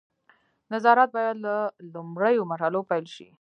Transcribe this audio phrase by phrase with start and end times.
[0.73, 1.55] نظارت باید له
[1.93, 3.27] لومړیو مرحلو پیل شي.